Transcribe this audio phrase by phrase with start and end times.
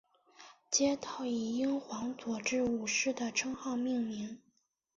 [0.71, 4.39] 街道以英皇佐治五世的称号命名。